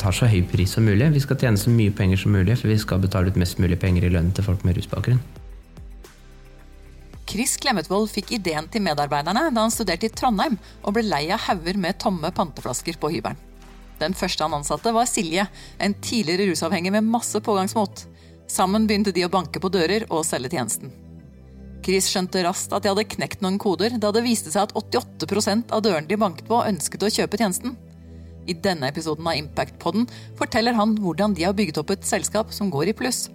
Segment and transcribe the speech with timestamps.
[0.00, 1.10] tar så høy pris som mulig.
[1.14, 3.78] Vi skal tjene så mye penger som mulig, for vi skal betale ut mest mulig
[3.80, 5.20] penger i lønn til folk med rusbakgrunn.
[7.30, 11.44] Chris Klemmetvold fikk ideen til medarbeiderne da han studerte i Trondheim og ble lei av
[11.44, 13.38] hauger med tomme panteflasker på hybelen.
[14.00, 15.44] Den første han ansatte, var Silje,
[15.78, 18.06] en tidligere rusavhengig med masse pågangsmot.
[18.50, 20.90] Sammen begynte de å banke på dører og selge tjenesten.
[21.84, 25.70] Chris skjønte raskt at de hadde knekt noen koder, da det viste seg at 88%
[25.76, 27.76] av dørene de banket på, ønsket å kjøpe tjenesten.
[28.50, 32.70] I denne episoden av Impact-podden forteller han hvordan de har bygget opp et selskap som
[32.72, 33.28] går i pluss.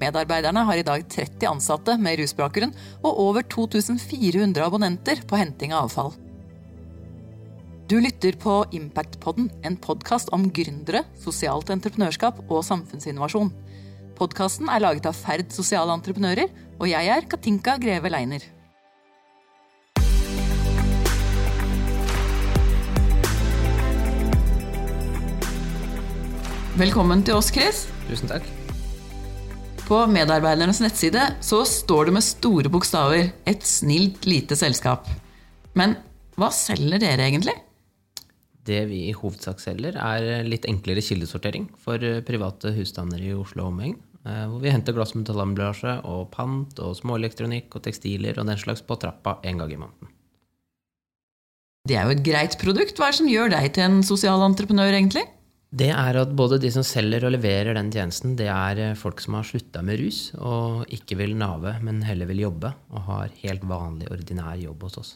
[0.00, 5.88] Medarbeiderne har i dag 30 ansatte med rusbakgrunn og over 2400 abonnenter på henting av
[5.88, 6.12] avfall.
[7.90, 13.50] Du lytter på Impact-podden, en podkast om gründere, sosialt entreprenørskap og samfunnsinnovasjon.
[14.20, 18.44] Podkasten er laget av Ferd sosiale entreprenører, og jeg er Katinka Greve Leiner.
[26.78, 27.88] Velkommen til oss, Chris.
[28.06, 28.44] Tusen takk.
[29.88, 35.08] På medarbeidernes nettside så står det med store bokstaver 'Et snilt lite selskap'.
[35.74, 35.96] Men
[36.38, 37.56] hva selger dere egentlig?
[38.64, 43.72] Det vi i hovedsak selger, er litt enklere kildesortering for private husstander i Oslo og
[43.72, 43.96] omegn.
[44.24, 48.56] Eh, hvor vi henter glass- og metallemballasje og pant og småelektronikk og tekstiler og den
[48.56, 50.08] slags på trappa en gang i måneden.
[51.88, 52.94] Det er jo et greit produkt.
[52.94, 55.26] Hva er det som gjør deg til en sosial entreprenør, egentlig?
[55.70, 59.20] Det er at både de som selger og leverer den tjenesten, det er eh, folk
[59.22, 63.36] som har slutta med rus og ikke vil nave, men heller vil jobbe og har
[63.44, 65.12] helt vanlig, ordinær jobb hos oss.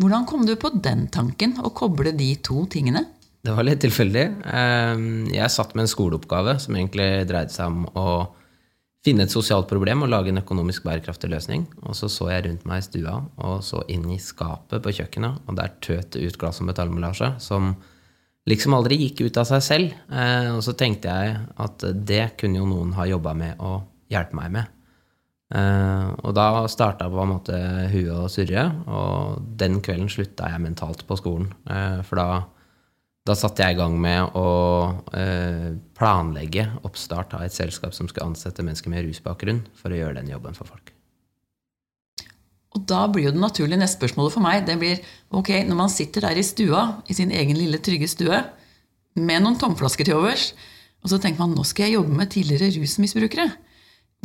[0.00, 3.04] Hvordan kom du på den tanken, å koble de to tingene?
[3.44, 4.24] Det var litt tilfeldig.
[4.52, 8.06] Ehm, jeg satt med en skoleoppgave som egentlig dreide seg om å
[9.04, 11.68] finne et sosialt problem og lage en økonomisk bærekraftig løsning.
[11.84, 15.44] Og så så jeg rundt meg i stua og så inn i skapet på kjøkkenet,
[15.46, 17.74] og der tøt det ut glass- og metallmelasje som
[18.50, 19.96] liksom aldri gikk ut av seg selv.
[20.10, 23.78] Eh, og så tenkte jeg at det kunne jo noen ha jobba med å
[24.10, 24.76] hjelpe meg med.
[25.54, 27.58] Eh, og da starta på en måte
[27.90, 31.52] huet å surre, og den kvelden slutta jeg mentalt på skolen.
[32.04, 32.30] for da
[33.28, 34.46] da satte jeg i gang med å
[35.14, 40.18] eh, planlegge oppstart av et selskap som skulle ansette mennesker med rusbakgrunn, for å gjøre
[40.22, 40.94] den jobben for folk.
[42.76, 45.00] Og da blir jo det naturlige neste spørsmålet for meg det blir,
[45.34, 48.38] ok, når man sitter der i stua, i sin egen lille, trygge stue,
[49.18, 50.52] med noen tomflasker til overs,
[51.02, 53.48] og så tenker man nå skal jeg jobbe med tidligere rusmisbrukere.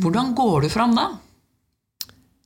[0.03, 1.07] Hvordan går du fram da?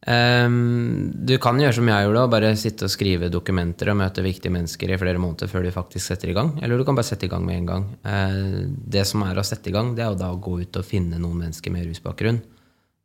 [0.10, 4.24] Um, du kan gjøre som jeg gjorde, og bare sitte og skrive dokumenter og møte
[4.24, 6.54] viktige mennesker i flere måneder før du faktisk setter i gang.
[6.64, 7.90] Eller du kan bare sette i gang med en gang.
[8.06, 10.80] Uh, det som er å sette i gang, det er jo da å gå ut
[10.80, 12.40] og finne noen mennesker med rusbakgrunn.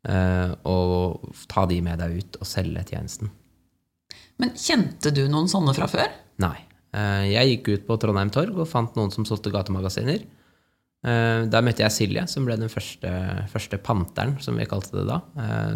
[0.05, 3.33] Uh, og ta de med deg ut og selge tjenesten.
[4.43, 6.13] Men kjente du noen sånne fra før?
[6.45, 6.57] Nei.
[6.95, 10.25] Uh, jeg gikk ut på Trondheim Torg og fant noen som solgte gatemagasiner.
[11.05, 13.11] Der møtte jeg Silje, som ble den første,
[13.53, 15.19] første panteren, som vi kalte det da.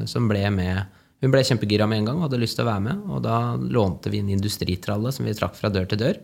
[0.09, 0.87] Som ble med
[1.19, 3.07] hun ble kjempegira med en gang og hadde lyst til å være med.
[3.11, 6.21] Og da lånte vi en industritralle som vi trakk fra dør til dør.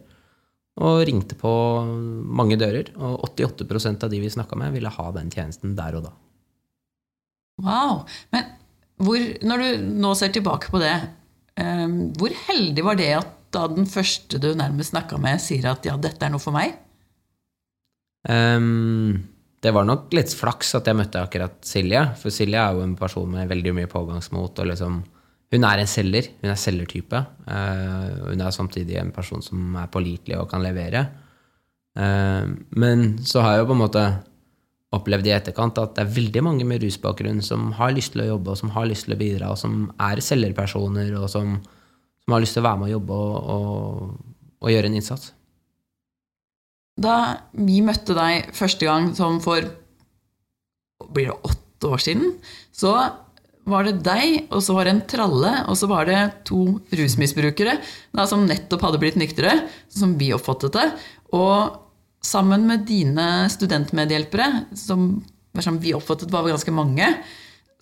[0.85, 1.51] Og ringte på
[2.41, 2.93] mange dører.
[2.95, 6.15] Og 88% av de vi snakka med, ville ha den tjenesten der og da.
[7.63, 8.03] Wow.
[8.35, 8.49] Men
[9.03, 10.95] hvor, når du nå ser tilbake på det,
[11.61, 15.87] um, hvor heldig var det at da den første du nærmest snakka med, sier at
[15.87, 16.75] ja, dette er noe for meg?
[18.27, 19.23] Um,
[19.65, 22.03] det var nok litt flaks at jeg møtte akkurat Silje.
[22.21, 24.61] For Silje er jo en person med veldig mye pågangsmot.
[24.61, 25.03] og liksom,
[25.55, 26.31] Hun er en selger.
[26.43, 27.21] Hun er selgertype.
[27.49, 31.07] Uh, hun er samtidig en person som er pålitelig og kan levere.
[31.95, 34.05] Uh, men så har jeg jo på en måte
[34.94, 38.28] opplevd i etterkant at det er veldig mange med rusbakgrunn som har lyst til å
[38.34, 41.56] jobbe, og som har lyst til å bidra, og som er selgerpersoner, og som,
[42.25, 45.32] som har lyst til å være med og jobbe og, og, og gjøre en innsats.
[46.94, 47.16] Da
[47.59, 49.66] vi møtte deg første gang som for
[51.15, 52.37] blir det åtte år siden,
[52.72, 52.94] så
[53.69, 56.19] var det deg, og så var det en tralle, og så var det
[56.49, 57.79] to rusmisbrukere
[58.29, 59.56] som nettopp hadde blitt nyktre,
[59.88, 60.85] som vi oppfattet det.
[61.35, 61.84] Og
[62.25, 64.49] sammen med dine studentmedhjelpere,
[64.79, 65.19] som,
[65.61, 67.11] som vi oppfattet var ganske mange,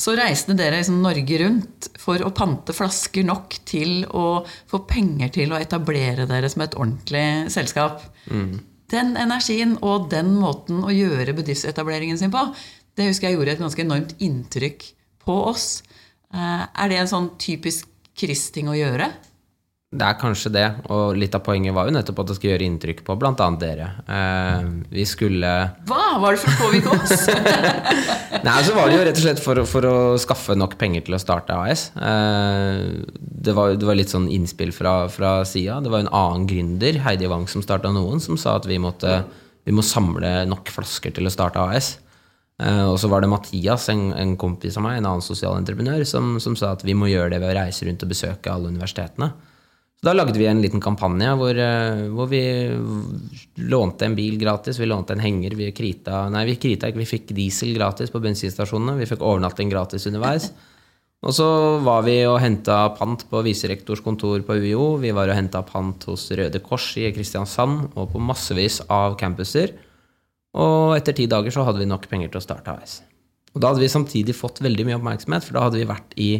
[0.03, 5.31] så reiste dere liksom Norge rundt for å pante flasker nok til å få penger
[5.37, 8.03] til å etablere dere som et ordentlig selskap.
[8.27, 8.59] Mm
[8.93, 12.45] den energien og den måten å gjøre bedriftsetableringen sin på,
[12.97, 14.85] det husker jeg gjorde et ganske enormt inntrykk
[15.25, 15.83] på oss.
[16.35, 19.09] Eh, er det en sånn typisk Chris-ting å gjøre?
[19.93, 22.65] Det er kanskje det, og litt av poenget var jo nettopp at det skulle gjøre
[22.65, 23.49] inntrykk på bl.a.
[23.61, 23.91] dere.
[24.09, 25.51] Eh, vi skulle
[25.89, 27.27] Hva var det for å påvirke oss?
[28.47, 31.19] Nei, så var det jo rett og slett for, for å skaffe nok penger til
[31.19, 31.91] å starte AS.
[31.93, 35.83] Eh, det, var, det, var, litt sånn innspill fra, fra sida.
[35.85, 39.21] Det var en annen gründer, Heidi Wang, som starta noen, som sa at vi måtte
[39.63, 41.95] vi må samle nok flasker til å starte AS.
[42.63, 46.37] Eh, og så var det Mathias, en, en, kompis av meg, en annen sosialentreprenør, som,
[46.43, 49.33] som sa at vi må gjøre det ved å reise rundt og besøke alle universitetene.
[50.03, 52.43] Da lagde vi en liten kampanje hvor, eh, hvor, vi
[53.71, 57.07] lånte en bil gratis, vi lånte en henger, vi krita Nei, vi krita ikke, vi
[57.07, 60.49] fikk diesel gratis på bensinstasjonene, vi fikk overnatting gratis underveis.
[61.23, 61.47] Og så
[61.87, 66.09] var vi og henta pant på viserektors kontor på UiO, vi var og henta pant
[66.11, 69.77] hos Røde Kors i Kristiansand og på massevis av campuser.
[70.59, 72.99] Og etter ti dager så hadde vi nok penger til å starte AS.
[73.55, 76.31] Og da hadde vi samtidig fått veldig mye oppmerksomhet, for da hadde vi vært i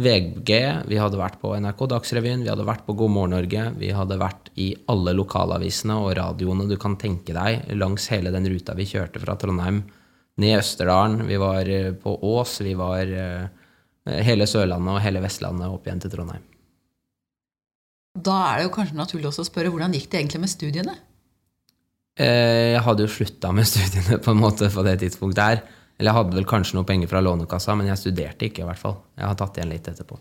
[0.00, 0.50] VG,
[0.88, 4.16] vi hadde vært på NRK Dagsrevyen, vi hadde vært på God morgen Norge, vi hadde
[4.16, 8.88] vært i alle lokalavisene og radioene du kan tenke deg langs hele den ruta vi
[8.88, 9.82] kjørte fra Trondheim
[10.40, 11.26] ned i Østerdalen.
[11.28, 13.44] Vi var eh, på Ås, vi var eh,
[14.24, 16.48] hele Sørlandet og hele Vestlandet opp igjen til Trondheim.
[18.12, 20.96] Da er det jo kanskje naturlig også å spørre hvordan gikk det egentlig med studiene?
[22.16, 25.62] Eh, jeg hadde jo slutta med studiene på en måte på det tidspunktet her.
[26.02, 28.64] Eller jeg hadde vel kanskje noe penger fra Lånekassa, men jeg studerte ikke.
[28.64, 28.96] i hvert fall.
[29.14, 30.16] Jeg har tatt igjen litt etterpå.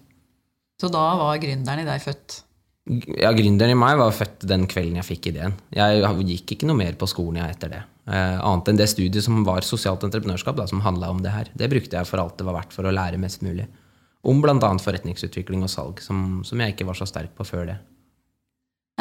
[0.77, 2.35] Så da var gründeren i deg født?
[3.17, 5.55] Ja, gründeren i meg var født den kvelden jeg fikk ideen.
[5.73, 7.81] Jeg gikk ikke noe mer på skolen jeg etter det.
[8.13, 11.49] Eh, annet enn det studiet som var sosialt entreprenørskap, da, som handla om det her.
[11.57, 13.65] Det brukte jeg for alt det var verdt for å lære mest mulig.
[14.21, 14.69] Om bl.a.
[14.85, 17.79] forretningsutvikling og salg, som, som, jeg ikke var så sterk på før det.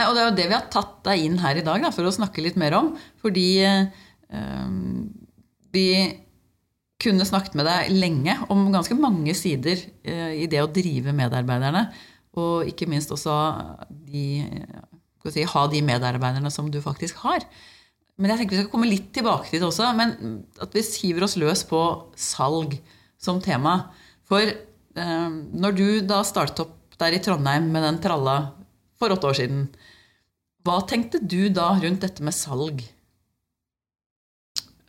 [0.01, 1.93] Nei, og det er jo det vi har tatt deg inn her i dag da,
[1.93, 2.95] for å snakke litt mer om.
[3.21, 4.01] Fordi eh,
[5.77, 5.87] vi
[7.01, 11.87] kunne snakket med deg lenge om ganske mange sider eh, i det å drive medarbeiderne.
[12.41, 13.35] Og ikke minst også
[13.91, 14.45] de,
[15.27, 17.45] si, ha de medarbeiderne som du faktisk har.
[18.21, 19.91] Men jeg tenker vi skal komme litt tilbake til det også.
[19.97, 21.81] Men at vi hiver oss løs på
[22.21, 22.77] salg
[23.21, 23.77] som tema.
[24.29, 28.37] For eh, når du da startet opp der i Trondheim med den tralla
[29.01, 29.65] for åtte år siden,
[30.67, 32.83] hva tenkte du da rundt dette med salg?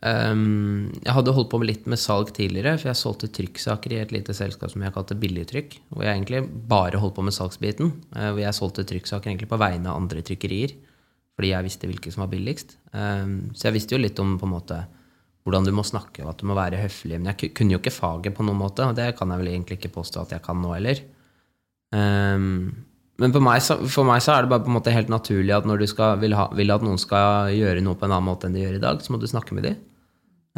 [0.02, 4.00] Um, jeg hadde holdt på med litt med salg tidligere, for jeg solgte trykksaker i
[4.02, 5.76] et lite selskap som jeg kalte Billigtrykk.
[5.92, 7.92] Hvor jeg egentlig bare holdt på med salgsbiten.
[8.16, 10.74] Uh, hvor jeg solgte trykksaker egentlig på vegne av andre trykkerier.
[11.38, 12.76] Fordi jeg visste hvilke som var billigst.
[12.92, 14.82] Um, så jeg visste jo litt om på en måte
[15.42, 17.18] hvordan du må snakke, og at du må være høflig.
[17.18, 19.80] Men jeg kunne jo ikke faget på noen måte, og det kan jeg vel egentlig
[19.80, 21.02] ikke påstå at jeg kan nå heller.
[21.92, 22.70] Um,
[23.20, 23.62] men meg,
[23.92, 26.16] for meg så er det bare på en måte helt naturlig at når du skal,
[26.22, 28.78] vil, ha, vil, at noen skal gjøre noe på en annen måte enn de gjør
[28.78, 29.80] i dag, så må du snakke med dem.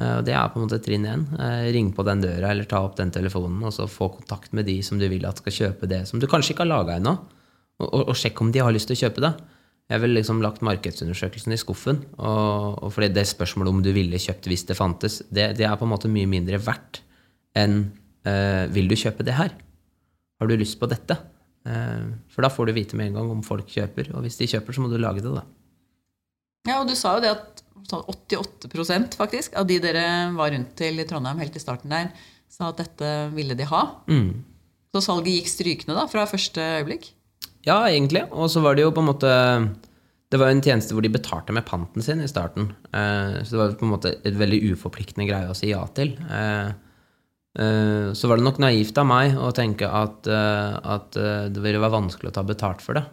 [0.00, 1.25] Eh, og det er på en måte trinn én.
[1.38, 4.67] Eh, ring på den døra eller ta opp den telefonen og så få kontakt med
[4.70, 7.17] de som du vil at skal kjøpe det som du kanskje ikke har laga ennå.
[7.82, 9.35] Og, og, og sjekk om de har lyst til å kjøpe det.
[9.93, 12.00] Jeg ville liksom lagt markedsundersøkelsen i skuffen.
[12.17, 15.76] Og, og fordi det spørsmålet om du ville kjøpt hvis det fantes, det, det er
[15.76, 17.02] på en måte mye mindre verdt
[17.55, 17.82] enn
[18.26, 19.52] uh, vil du kjøpe det her?
[20.40, 21.19] Har du lyst på dette?
[21.69, 24.08] Uh, for da får du vite med en gang om folk kjøper.
[24.17, 25.44] Og hvis de kjøper, så må du lage det, da.
[26.64, 30.75] Ja, og du sa jo det at 88% sånn faktisk, av de dere var rundt
[30.79, 32.11] til i Trondheim helt i starten der,
[32.51, 33.83] sa at dette ville de ha.
[34.09, 34.45] Mm.
[34.95, 37.11] Så salget gikk strykende da, fra første øyeblikk?
[37.67, 38.27] Ja, egentlig.
[38.31, 39.31] Og så var det jo på en måte
[40.31, 42.73] Det var en tjeneste hvor de betalte med panten sin i starten.
[42.93, 46.17] Eh, så det var på en måte et veldig uforpliktende greie å si ja til.
[47.55, 51.62] Eh, så var det nok naivt av meg å tenke at, eh, at, eh, det
[51.62, 53.05] ville være vanskelig å ta betalt for det.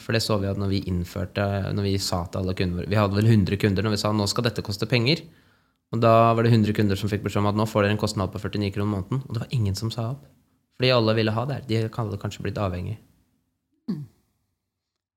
[0.00, 2.96] For det så vi at når vi innførte Når vi sa til alle kunder Vi
[2.96, 5.20] hadde vel 100 kunder når vi sa nå skal dette koste penger.
[5.92, 8.00] Og da var det 100 kunder som fikk beskjed om at nå får dere en
[8.00, 9.22] kostnad på 49 kroner måneden.
[9.28, 10.24] Og det var ingen som sa opp.
[10.78, 11.66] Fordi alle ville ha det.
[11.68, 12.98] De hadde kanskje blitt avhengig.
[13.88, 14.06] Hmm.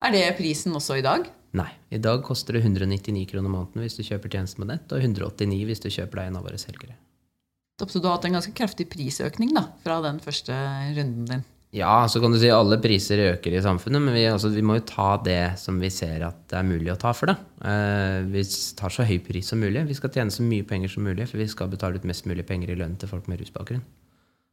[0.04, 1.30] Er det prisen også i dag?
[1.54, 1.70] Nei.
[1.92, 5.66] I dag koster det 199 kroner måneden hvis du kjøper tjenesten på nett, og 189
[5.68, 6.96] hvis du kjøper deg en av våre selgere.
[7.90, 10.54] Så du har hatt en ganske kraftig prisøkning da, fra den første
[10.94, 11.48] runden din?
[11.72, 14.76] Ja, så kan du si alle priser øker i samfunnet, men vi, altså, vi må
[14.76, 17.38] jo ta det som vi ser at det er mulig å ta for det.
[17.64, 18.44] Uh, vi
[18.76, 19.86] tar så høy pris som mulig.
[19.88, 22.44] Vi skal tjene så mye penger som mulig, for vi skal betale ut mest mulig
[22.50, 23.86] penger i lønn til folk med rusbakgrunn.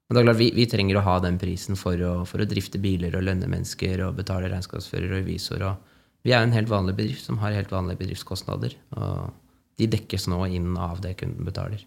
[0.08, 2.48] Men det er klart, vi, vi, trenger å ha den prisen for å, for å,
[2.48, 5.66] drifte biler og lønne mennesker og betale regnskapsfører og revisor.
[5.66, 8.78] Og vi er en helt vanlig bedrift som har helt vanlige bedriftskostnader.
[8.94, 9.34] Og
[9.82, 11.82] de dekkes nå inn av det kunden betaler.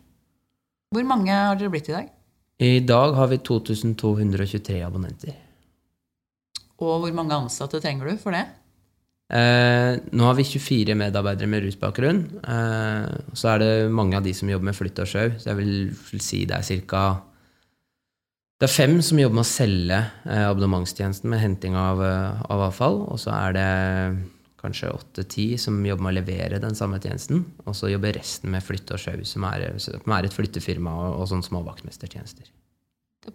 [0.91, 2.07] Hvor mange har dere blitt i dag?
[2.60, 5.38] I dag har vi 2223 abonnenter.
[6.83, 8.43] Og hvor mange ansatte trenger du for det?
[9.31, 12.19] Eh, nå har vi 24 medarbeidere med rusbakgrunn.
[12.43, 15.31] Eh, så er det mange av de som jobber med flytt og sjau.
[15.39, 17.05] Så jeg vil si det er ca.
[18.60, 22.67] Det er fem som jobber med å selge eh, abonnementstjenesten med henting av, eh, av
[22.67, 23.05] avfall.
[23.07, 23.69] Og så er det
[24.61, 27.43] kanskje åtte-ti som jobber med å levere den samme tjenesten.
[27.65, 29.47] Og så jobber resten med flytte og sjau, som,
[29.81, 32.51] som, er et flyttefirma og, og sånne små vaktmestertjenester.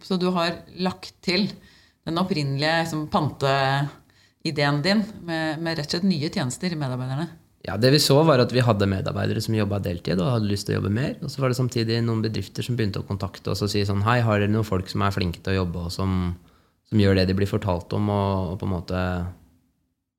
[0.02, 1.48] Så du har lagt til
[2.06, 7.28] den opprinnelige liksom, panteideen din med, med rett og slett nye tjenester i medarbeiderne?
[7.66, 10.68] Ja, Det vi så, var at vi hadde medarbeidere som jobba deltid og hadde lyst
[10.68, 11.16] til å jobbe mer.
[11.18, 14.04] Og så var det samtidig noen bedrifter som begynte å kontakte oss og si sånn
[14.06, 16.12] Hei, har dere noen folk som er flinke til å jobbe, og som,
[16.86, 19.00] som gjør det de blir fortalt om, og, og, på en måte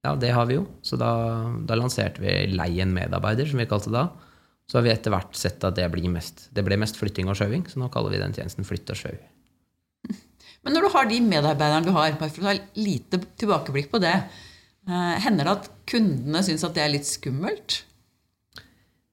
[0.08, 0.66] Ja, det har vi jo.
[0.86, 1.12] Så da,
[1.68, 4.08] da lanserte vi Lei en medarbeider, som vi kalte det da.
[4.68, 7.68] Så har vi etter hvert sett at det, mest, det ble mest flytting og sjauing,
[7.72, 9.16] så nå kaller vi den tjenesten Flytt og sjau.
[10.66, 14.02] Men når du har de medarbeiderne du har, bare for å ta lite tilbakeblikk på
[14.04, 14.16] det,
[14.88, 17.82] Eh, hender det at kundene syns at det er litt skummelt?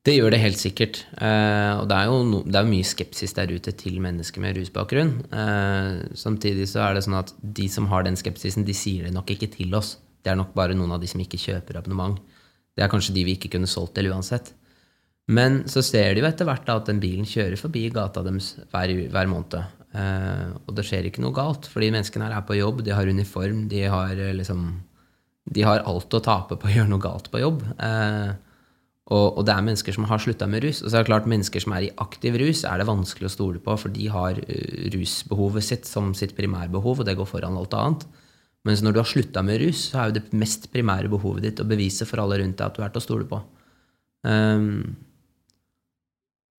[0.04, 1.00] Det gjør det helt sikkert.
[1.16, 4.58] Eh, og det er jo no, det er mye skepsis der ute til mennesker med
[4.58, 5.14] rusbakgrunn.
[5.32, 9.14] Eh, samtidig så er det sånn at de som har den skepsisen, de sier det
[9.16, 9.96] nok ikke til oss.
[10.24, 12.16] Det er nok bare noen av de som ikke kjøper abonnement.
[12.74, 14.54] Det er kanskje de vi ikke kunne solgt til uansett.
[15.30, 18.92] Men så ser de jo etter hvert at den bilen kjører forbi gata deres hver,
[19.12, 19.60] hver måned.
[19.94, 23.08] Eh, og det skjer ikke noe galt, fordi menneskene her er på jobb, de har
[23.08, 24.66] uniform, de har liksom
[25.44, 27.62] de har alt å tape på å gjøre noe galt på jobb.
[27.76, 28.32] Eh,
[29.12, 30.80] og, og, det er mennesker som har slutta med rus.
[30.80, 33.34] Og så er det klart Mennesker som er i aktiv rus, er det vanskelig å
[33.34, 37.58] stole på, for de har uh, rusbehovet sitt som sitt primærbehov, og det går foran
[37.60, 38.06] alt annet.
[38.64, 41.60] Mens når du har slutta med rus, så er jo det mest primære behovet ditt
[41.60, 43.40] å bevise for alle rundt deg at du er til å stole på.
[44.24, 44.94] Um,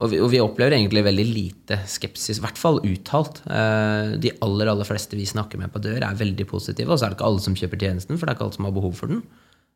[0.03, 3.39] og vi, og vi, opplever egentlig veldig lite skepsis, i hvert fall uttalt.
[3.47, 6.91] Uh, de aller aller fleste vi snakker med på dør, er veldig positive.
[6.91, 8.67] Og så er det ikke alle som kjøper tjenesten, for det er ikke alle som
[8.69, 9.23] har behov for den.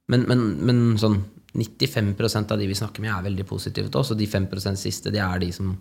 [0.09, 1.21] Men, men, men sånn
[1.55, 4.13] 95% av de vi snakker med, er veldig positive til oss.
[4.13, 5.73] Og de 5% siste, de er de som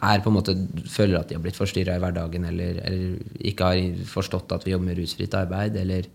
[0.00, 0.54] er på en måte,
[0.88, 4.72] føler at de har blitt forstyrra i hverdagen, eller, eller, ikke har forstått at vi
[4.72, 6.08] jobber med rusfritt arbeid, eller,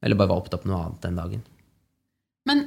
[0.00, 1.42] eller bare var opptatt med noe annet den dagen.
[2.48, 2.62] Men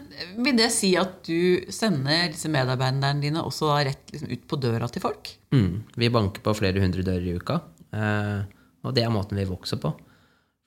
[0.45, 4.59] vil det si at du sender disse medarbeiderne dine også da rett liksom ut på
[4.61, 5.31] døra til folk?
[5.55, 7.57] Mm, vi banker på flere hundre dører i uka.
[7.93, 8.43] Eh,
[8.85, 9.91] og det er måten vi vokser på.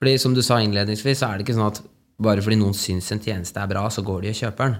[0.00, 1.80] Fordi som du sa innledningsvis, så er det ikke sånn at
[2.26, 4.76] bare fordi noen syns en tjeneste er bra, så går de og kjøper den.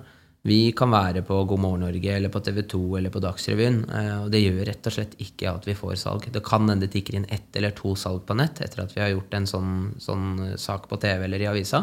[0.47, 4.17] Vi kan være på God morgen Norge eller på TV 2 eller på Dagsrevyen, eh,
[4.23, 6.29] og det gjør rett og slett ikke at vi får salg.
[6.31, 9.03] Det kan hende det tikker inn ett eller to salg på nett etter at vi
[9.03, 9.73] har gjort en sånn,
[10.03, 10.29] sånn
[10.61, 11.83] sak på TV eller i avisa.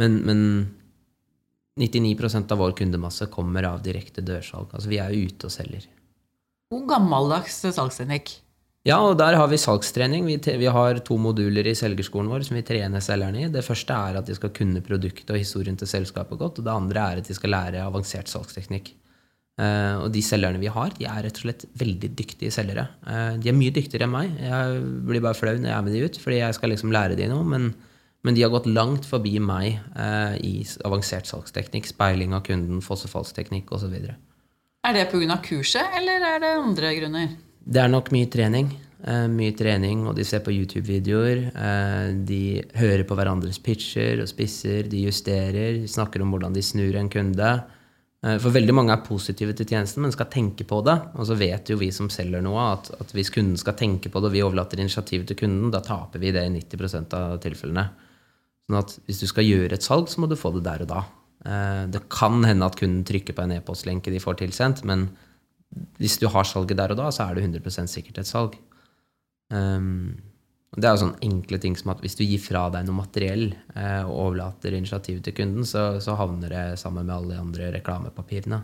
[0.00, 0.40] Men, men
[1.78, 4.72] 99% av vår kundemasse kommer av direkte dørsalg.
[4.74, 5.86] Altså vi er jo ute og selger.
[6.72, 8.34] God gammeldags salgsteknikk.
[8.82, 10.24] Ja, og der har vi salgstrening.
[10.26, 13.50] Vi, vi, har to moduler i selgerskolen vår som vi trener selgerne i.
[13.52, 16.58] Det første er at de skal kunne produktet og historien til selskapet godt.
[16.58, 18.90] Og det andre er at de skal lære avansert salgsteknikk.
[19.60, 22.86] Uh, og de selgerne vi har, de er rett og slett veldig dyktige selgere.
[23.04, 24.34] Uh, de er mye dyktigere enn meg.
[24.40, 27.18] Jeg blir bare flau når jeg er med de ut, fordi jeg skal liksom lære
[27.20, 27.46] de noe.
[27.46, 27.72] men
[28.22, 33.72] men de har gått langt forbi meg uh, i avansert salgsteknikk, speiling av kunden, fossefallsteknikk
[33.74, 33.96] osv.
[34.86, 35.38] Er det pga.
[35.42, 37.32] kurset, eller er det andre grunner?
[37.62, 38.72] Det er nok mye trening.
[39.02, 41.48] Uh, mye trening, og de ser på YouTube-videoer.
[41.56, 46.62] Uh, de hører på hverandres pitcher og spisser, de justerer, de snakker om hvordan de
[46.62, 47.48] snur en kunde.
[48.22, 50.94] Uh, for veldig mange er positive til tjenesten, men skal tenke på det.
[51.18, 54.22] Og så vet jo vi som selger noe, at, at hvis kunden skal tenke på
[54.22, 57.88] det, og vi overlater initiativet til kunden, da taper vi det i 90% av tilfellene.
[58.68, 60.94] Sånn at hvis du skal gjøre et salg, så må du få det der og
[60.94, 61.02] da.
[61.90, 65.08] Det kan hende at kunden trykker på en e-postlenke de får tilsendt, men
[66.00, 68.58] hvis du har salget der og da, så er det 100 sikkert et salg.
[69.52, 70.14] Um,
[70.72, 73.50] det er jo sånne enkle ting som at hvis du gir fra deg noe materiell
[73.52, 77.66] eh, og overlater initiativet til kunden, så, så, havner det sammen med alle de andre
[77.74, 78.62] reklamepapirene.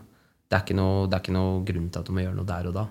[0.49, 2.71] Det er, noe, det er, ikke noe, grunn til at du må gjøre noe der
[2.71, 2.87] og da.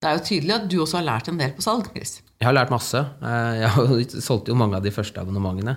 [0.00, 1.90] Det er jo tydelig at du også har lært en del på salg.
[1.92, 2.16] Chris.
[2.40, 3.04] Jeg har lært masse.
[3.20, 5.76] Eh, jeg solgte jo mange av de første abonnementene.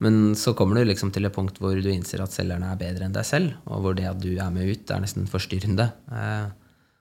[0.00, 3.04] Men så kommer du liksom til et punkt hvor du innser at selgerne er bedre
[3.04, 5.90] enn deg selv, og hvor det at du er med ut, er nesten forstyrrende.
[6.08, 6.48] Eh,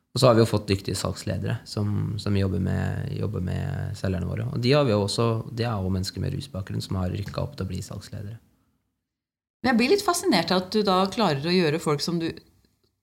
[0.10, 4.28] og så har vi jo fått dyktige salgsledere som, som jobber, med, jobber, med, selgerne
[4.28, 4.50] våre.
[4.52, 7.56] Og de, har vi også, de er jo mennesker med rusbakgrunn som har rykka opp
[7.56, 8.40] til å bli salgsledere.
[9.68, 12.30] Jeg blir litt fascinert av at du da klarer å gjøre folk som du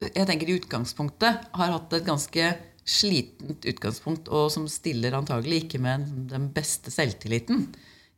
[0.00, 2.48] jeg tenker i utgangspunktet har hatt et ganske
[2.86, 7.64] slitent utgangspunkt, og som stiller antagelig ikke med den beste selvtilliten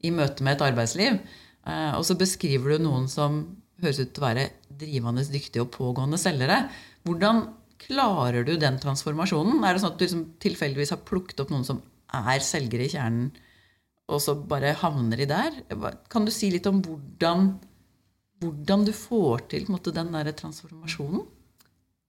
[0.04, 1.20] i møte med et arbeidsliv.
[1.68, 3.42] Eh, og så beskriver du noen som
[3.82, 4.48] høres ut til å være
[4.80, 6.64] drivende dyktige og pågående selgere.
[7.06, 7.44] Hvordan
[7.82, 9.62] klarer du den transformasjonen?
[9.62, 12.92] Er det sånn at du liksom tilfeldigvis har plukket opp noen som er selgere i
[12.92, 13.30] kjernen,
[14.08, 15.58] og så bare havner de der?
[16.10, 17.50] Kan du si litt om hvordan,
[18.42, 21.26] hvordan du får til måte, den der transformasjonen?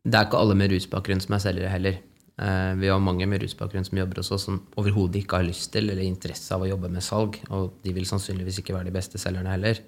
[0.07, 1.99] Det er ikke alle med rusbakgrunn som er selgere heller.
[2.39, 5.73] Eh, vi har mange med rusbakgrunn som jobber hos oss, som overhodet ikke har lyst
[5.73, 7.39] til eller interesse av å jobbe med salg.
[7.51, 9.81] Og de vil sannsynligvis ikke være de beste selgerne heller.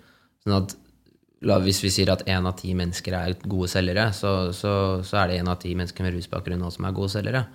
[0.43, 0.75] Sånn at
[1.41, 4.73] hvis vi sier at én av ti mennesker er gode selgere, så, så,
[5.05, 7.45] så er det én av ti mennesker med rusbakgrunn også som er gode selgere.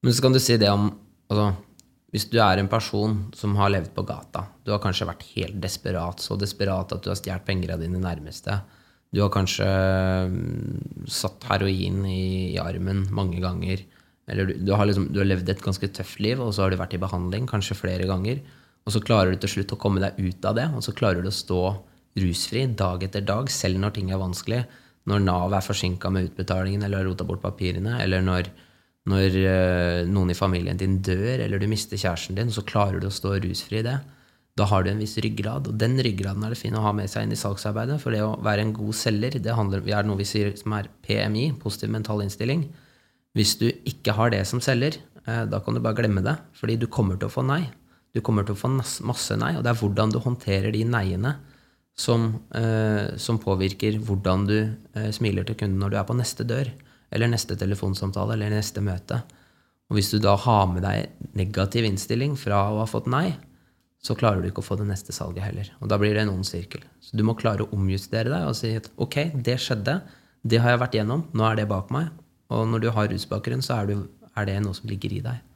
[0.00, 0.86] Men så kan du si det om
[1.28, 1.50] altså,
[2.10, 5.60] Hvis du er en person som har levd på gata, du har kanskje vært helt
[5.62, 8.56] desperat, så desperat at du har stjålet penger av dine nærmeste.
[9.14, 9.66] Du har kanskje
[10.30, 13.84] mm, satt heroin i, i armen mange ganger.
[14.30, 16.72] Eller du, du, har liksom, du har levd et ganske tøft liv, og så har
[16.72, 18.42] du vært i behandling kanskje flere ganger.
[18.86, 21.24] Og så klarer du til slutt å komme deg ut av det, og så klarer
[21.24, 21.62] du å stå
[22.20, 24.62] rusfri dag etter dag, selv når ting er vanskelig.
[25.10, 28.50] Når Nav er forsinka med utbetalingen eller har rota bort papirene, eller når,
[29.10, 33.08] når øh, noen i familien din dør, eller du mister kjæresten din, så klarer du
[33.08, 33.98] å stå rusfri i det.
[34.58, 37.08] Da har du en viss ryggrad, og den ryggraden er det fint å ha med
[37.10, 38.00] seg inn i salgsarbeidet.
[38.02, 40.90] For det å være en god selger, det handler, er noe vi sier som er
[41.06, 42.66] PMI, positiv mental innstilling.
[43.36, 46.36] Hvis du ikke har det som selger, uh, da kan du bare glemme det.
[46.58, 47.62] Fordi du kommer til å få nei.
[48.14, 48.72] Du kommer til å få
[49.06, 51.36] masse nei, og det er hvordan du håndterer de neiene
[52.00, 56.46] som, eh, som, påvirker hvordan du eh, smiler til kunden når du er på neste
[56.48, 56.70] dør,
[57.10, 59.20] eller neste telefonsamtale eller neste møte.
[59.90, 63.34] Og hvis du da har med deg negativ innstilling fra å ha fått nei,
[64.00, 65.72] så klarer du ikke å få det neste salget heller.
[65.82, 66.86] Og da blir det en ond sirkel.
[67.04, 69.98] Så du må klare å omjustere deg og si at ok, det skjedde,
[70.40, 72.08] det har jeg vært gjennom, nå er det bak meg.
[72.50, 75.46] Og når du har rusbakgrunn, så er, du, er det noe som ligger i deg.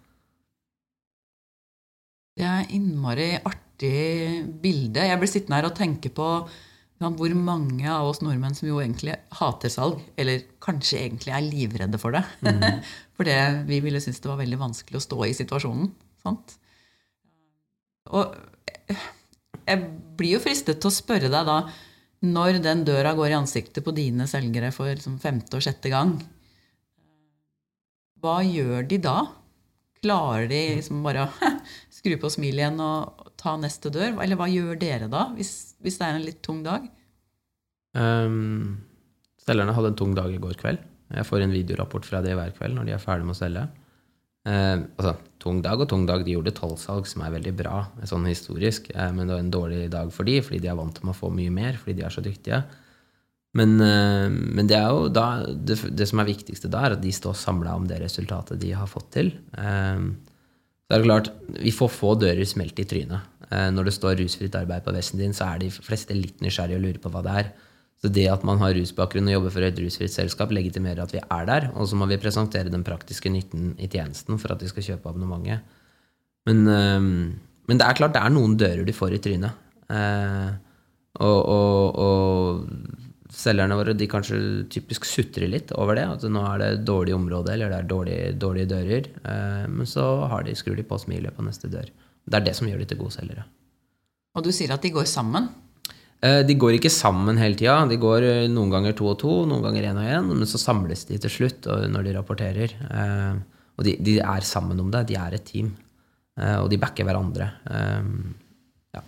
[2.35, 5.07] Det er innmari artig bilde.
[5.07, 6.29] Jeg blir sittende her og tenke på
[7.05, 12.01] hvor mange av oss nordmenn som jo egentlig hater salg, eller kanskje egentlig er livredde
[12.01, 12.23] for det.
[12.47, 12.81] Mm.
[13.19, 15.91] for det, vi ville synes det var veldig vanskelig å stå i situasjonen.
[16.25, 16.55] Sant?
[18.15, 18.39] Og
[19.65, 19.83] jeg
[20.17, 21.59] blir jo fristet til å spørre deg da,
[22.25, 26.17] når den døra går i ansiktet på dine selgere for liksom femte og sjette gang,
[28.25, 29.19] hva gjør de da?
[30.04, 31.52] Klarer de liksom bare å
[31.99, 34.16] skru på smilet igjen og ta neste dør?
[34.25, 36.88] Eller hva gjør dere da, hvis, hvis det er en litt tung dag?
[37.95, 38.83] Um,
[39.45, 40.83] selgerne hadde en tung dag i går kveld.
[41.14, 43.64] Jeg får en videorapport fra det hver kveld når de er ferdig med å selge.
[44.45, 46.25] Uh, altså, tung dag og tung dag.
[46.25, 48.90] De gjorde tolvsalg, som er veldig bra sånn historisk.
[48.97, 51.16] Uh, men det var en dårlig dag for de, fordi de er vant til å
[51.16, 52.64] få mye mer, fordi de er så dyktige.
[53.55, 57.05] Men, uh, men det er jo da det, det, som er viktigste da, er at
[57.05, 59.31] de står samla om det resultatet de har fått til.
[59.55, 60.14] Uh,
[60.85, 61.31] så er det klart,
[61.62, 63.31] Vi får få dører smelt i trynet.
[63.51, 66.81] Eh, når det står rusfritt arbeid på vesten din, så er de fleste litt nysgjerrige
[66.81, 67.53] og lurer på hva det er.
[68.03, 71.23] Så det at man har rusbakgrunn og jobber for et rusfritt selskap, legitimerer at vi
[71.23, 71.71] er der.
[71.79, 75.09] Og så må vi presentere den praktiske nytten i tjenesten for at de skal kjøpe
[75.12, 75.64] abonnementet.
[76.49, 77.01] Men, eh,
[77.69, 79.62] men det er klart det er noen dører du får i trynet.
[79.88, 80.51] Eh,
[81.25, 83.04] og, og, og
[83.35, 84.38] selgerne våre de kanskje
[84.73, 86.07] typisk sutrer litt over det.
[86.16, 89.11] At nå er det dårlig område, eller det er dårlige, dårlige dører.
[89.25, 91.90] Eh, men så har de, skrur de på smilet på neste dør.
[92.25, 93.47] Det er det som gjør de til gode selgere.
[94.35, 95.49] Og du sier at de går sammen?
[96.25, 97.81] Eh, de går ikke sammen hele tida.
[97.90, 100.33] De går eh, noen ganger to og to, noen ganger én og én.
[100.33, 102.77] Men så samles de til slutt når de rapporterer.
[103.75, 105.09] Og de, de, er sammen om det.
[105.11, 105.75] De er et team.
[106.62, 107.47] Og de backer hverandre.
[108.94, 109.03] Ja.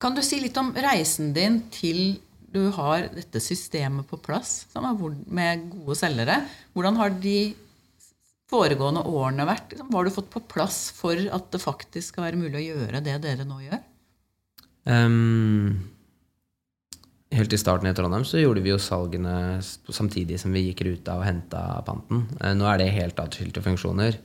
[0.00, 2.18] Kan du si litt om reisen din til
[2.56, 6.40] du har dette systemet på plass med gode selgere.
[6.76, 7.38] Hvordan har de
[8.50, 9.72] foregående årene vært?
[9.72, 12.66] Liksom, hva har du fått på plass for at det faktisk skal være mulig å
[12.70, 13.82] gjøre det dere nå gjør?
[14.86, 15.74] Um,
[17.34, 21.18] helt i starten i Trondheim så gjorde vi jo salgene samtidig som vi gikk ruta
[21.18, 22.24] og henta panten.
[22.38, 24.20] Uh, nå er det helt atskilte funksjoner.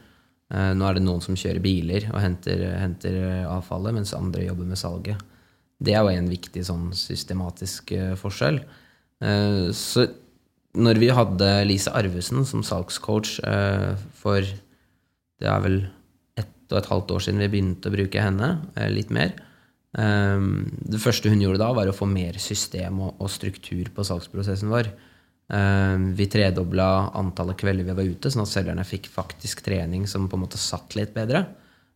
[0.53, 4.69] Uh, nå er det noen som kjører biler og henter, henter avfallet, mens andre jobber
[4.69, 5.27] med salget.
[5.81, 8.61] Det er jo en viktig sånn systematisk uh, forskjell.
[9.21, 10.05] Uh, så
[10.77, 14.45] når vi hadde Lise Arvesen som salgscoach uh, for
[15.41, 15.79] Det er vel
[16.37, 18.47] ett og et halvt år siden vi begynte å bruke henne,
[18.93, 19.33] litt mer.
[19.91, 24.91] det første hun gjorde da, var å få mer system og struktur på salgsprosessen vår.
[26.15, 30.37] vi tredobla antallet kvelder vi var ute, sånn at selgerne fikk faktisk trening som på
[30.37, 31.43] en måte satt litt bedre.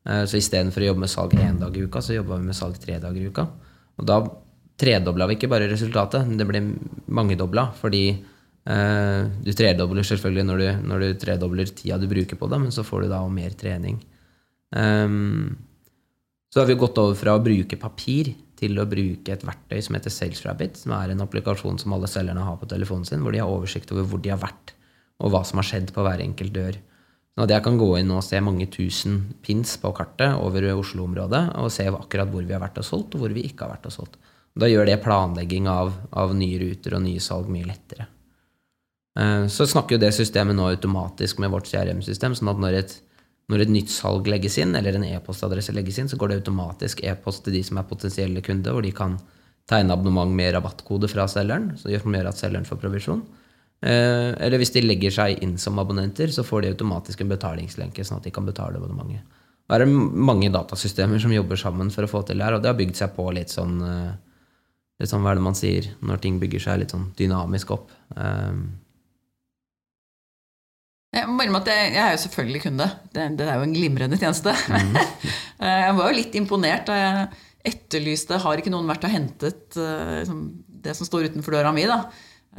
[0.04, 2.82] Så istedenfor å jobbe med salg én dag i uka, så jobba vi med salg
[2.82, 3.46] tre dager i uka.
[4.00, 4.20] Og da
[4.80, 6.62] tredobla vi ikke bare resultatet, det ble
[7.16, 7.70] mangedobla.
[7.80, 12.62] Fordi eh, du tredobler selvfølgelig når du, når du, tredobler tida du bruker på det,
[12.66, 14.02] men så får du da mer trening.
[14.76, 15.54] Um,
[16.52, 19.98] så har vi gått over fra å bruke papir til å bruke et verktøy som
[19.98, 23.42] heter SalesRabbit, som er en applikasjon som alle selgerne har på telefonen sin, hvor de
[23.44, 24.72] har oversikt over hvor de har vært,
[25.20, 26.80] og hva som har skjedd på hver enkelt dør.
[27.36, 31.72] At jeg kan gå inn og se mange tusen pins på kartet over Oslo-området og
[31.74, 33.96] se akkurat hvor vi har vært og solgt, og hvor vi ikke har vært og
[33.98, 34.16] solgt.
[34.56, 38.08] Da gjør det planlegging av, av nye ruter og nye salg mye lettere.
[39.20, 42.96] Eh, så snakker jo det systemet nå automatisk med vårt CRM-system, sånn at når et,
[43.52, 47.04] når et nytt salg legges inn, eller en e-postadresse legges inn, så går det automatisk
[47.04, 49.20] e-post til de som er potensielle kunder, hvor de kan
[49.68, 53.26] tegne abonnement med rabattkode fra selgeren, som gjør at selgeren får provisjon.
[53.84, 58.06] Eh, eller hvis de legger seg inn som abonnenter, så får de automatisk en betalingslenke,
[58.08, 59.26] sånn at de kan betale abonnementet.
[59.66, 62.70] Det er mange datasystemer som jobber sammen for å få til det her, og det
[62.70, 63.80] har bygd seg på litt sånn,
[65.02, 67.96] litt sånn hva er det man sier når ting bygger seg litt sånn dynamisk opp.
[71.16, 72.88] Jeg må at jeg, jeg, er jo selvfølgelig kunde.
[73.10, 74.54] Det, det, er jo en glimrende tjeneste.
[74.70, 74.96] Mm.
[75.72, 77.26] jeg var jo litt imponert da jeg
[77.66, 80.42] etterlyste Har ikke noen vært og hentet liksom,
[80.86, 81.88] det som står utenfor døra mi?
[81.90, 82.04] da?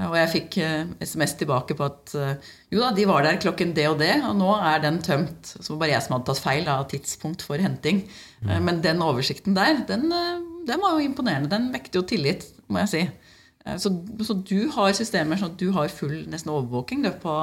[0.05, 3.39] Og jeg fikk uh, eh, SMS tilbake på at uh, jo da, de var der
[3.41, 5.55] klokken det og det, og nå er den tømt.
[5.55, 8.03] Så var bare jeg som hadde tatt feil av tidspunkt for henting.
[8.45, 8.53] Mm.
[8.69, 11.49] Men den oversikten der, den, den, var jo imponerende.
[11.53, 13.07] Den vekte jo tillit, må jeg si.
[13.83, 13.91] Så,
[14.23, 17.35] så, du har systemer sånn at du har full nesten overvåking du, på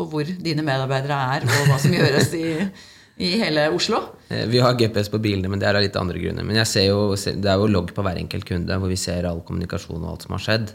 [0.00, 2.46] på hvor dine medarbeidere er, og hva som gjøres i,
[3.20, 4.02] i hele Oslo?
[4.30, 6.46] Eh, vi har GPS på bilene, men det er av litt andre grunner.
[6.46, 10.00] Men jo, det er jo logg på hver enkelt kunde, hvor vi ser all kommunikasjon
[10.00, 10.72] og alt som har skjedd.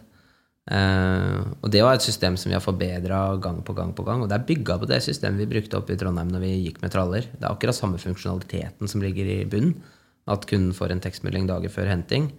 [0.65, 4.23] Uh, og det var et system som vi har forbedra gang på gang på gang.
[4.23, 6.81] Og det er bygga på det systemet vi brukte oppe i Trondheim når vi gikk
[6.81, 7.27] med traller.
[7.35, 9.77] Det er akkurat samme funksjonaliteten som ligger i bunnen.
[10.25, 12.31] At kunden får en tekstmelding dager før henting.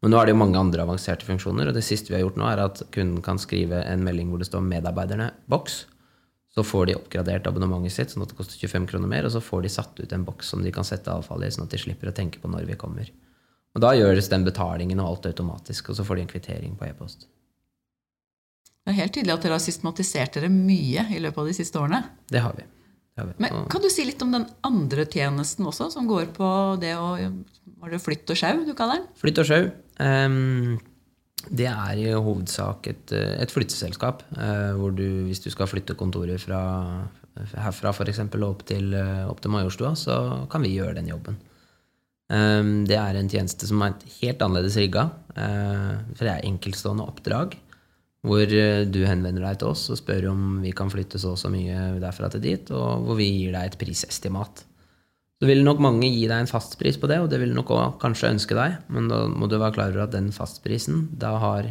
[0.00, 2.36] Men nå er det jo mange andre avanserte funksjoner, og det siste vi har gjort
[2.40, 5.84] nå, er at kunden kan skrive en melding hvor det står 'medarbeiderne boks'.
[6.50, 9.40] Så får de oppgradert abonnementet sitt, sånn at det koster 25 kroner mer, og så
[9.40, 11.78] får de satt ut en boks som de kan sette avfall i, sånn at de
[11.78, 13.12] slipper å tenke på når vi kommer.
[13.76, 16.88] Og da gjøres den betalingen og alt automatisk, og så får de en kvittering på
[16.88, 17.28] e-post.
[18.80, 21.80] Det er helt tydelig at dere har systematisert dere mye i løpet av de siste
[21.80, 22.00] årene.
[22.32, 22.64] Det har vi.
[22.64, 23.34] Det har vi.
[23.44, 27.12] Men Kan du si litt om den andre tjenesten også, som går på det å
[27.80, 29.06] Var det flytt og sjau du kaller den?
[29.20, 29.68] Flytt og sjau.
[30.00, 30.80] Um,
[31.48, 34.24] det er i hovedsak et, et flytteselskap.
[34.36, 36.60] Uh, hvor du, hvis du skal flytte kontoret fra,
[37.54, 38.20] herfra f.eks.
[38.44, 38.92] Opp, til,
[39.28, 40.18] opp til Majorstua, så
[40.52, 41.40] kan vi gjøre den jobben.
[42.30, 45.08] Um, det er en tjeneste som er helt annerledes rigga.
[45.32, 47.56] Uh, for det er enkeltstående oppdrag.
[48.26, 51.48] Hvor du henvender deg til oss og spør om vi kan flytte så og så
[51.52, 54.64] mye derfra til dit, og hvor vi gir deg et prisestimat.
[55.40, 58.00] Så vil nok mange gi deg en fastpris på det, og det vil nok også
[58.02, 61.70] kanskje ønske deg, men da må du være klar over at den fastprisen, da har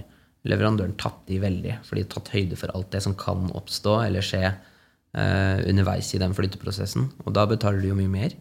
[0.49, 1.75] leverandøren tatt i veldig.
[1.85, 6.09] For de har tatt høyde for alt det som kan oppstå eller skje eh, underveis
[6.15, 7.11] i den flytteprosessen.
[7.25, 8.33] Og da betaler du jo mye mer.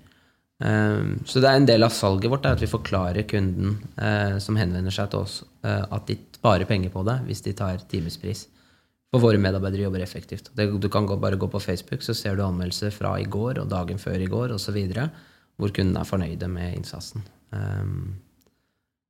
[0.64, 4.58] Eh, så det er en del av salget vårt at vi forklarer kunden eh, som
[4.58, 8.48] henvender seg til oss, eh, at de sparer penger på det hvis de tar timespris.
[9.08, 10.50] For våre medarbeidere jobber effektivt.
[10.52, 14.00] Du kan bare gå på Facebook, så ser du anmeldelser fra i går og dagen
[14.02, 14.76] før i går osv.
[15.56, 17.24] Hvor kundene er fornøyde med innsatsen.
[17.48, 18.18] Um,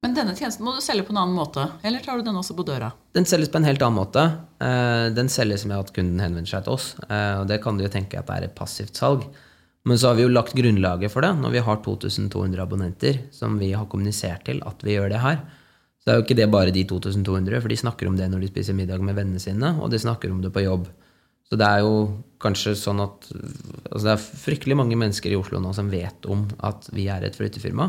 [0.06, 1.64] men denne tjenesten må du selge på en annen måte?
[1.82, 2.92] Eller tar du den også på døra?
[3.18, 4.22] Den selges på en helt annen måte.
[4.62, 6.92] Uh, den selges med at kunden henvender seg til oss.
[7.02, 9.26] Og det kan du jo tenke at det er et passivt salg.
[9.88, 13.56] Men så har vi jo lagt grunnlaget for det når vi har 2200 abonnenter som
[13.60, 15.40] vi har kommunisert til at vi gjør det her.
[15.98, 18.44] Så det er jo ikke det bare de 2200, for de snakker om det når
[18.44, 20.86] de spiser middag med vennene sine, og de snakker om det på jobb.
[21.48, 21.94] Så det er jo
[22.42, 26.44] kanskje sånn at altså Det er fryktelig mange mennesker i Oslo nå som vet om
[26.68, 27.88] at vi er et flyttefirma.